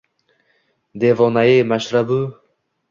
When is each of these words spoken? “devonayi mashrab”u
“devonayi 1.03 1.61
mashrab”u 1.75 2.21